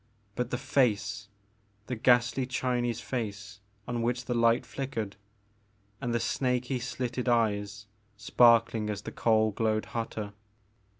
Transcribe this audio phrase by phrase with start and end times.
[0.33, 1.27] But the face!—
[1.85, 5.15] the ghastly Chinese face on which the light flickered,—
[6.01, 7.85] and the snaky slitted eyes,
[8.17, 10.33] sparkling as the coal glowed hotter.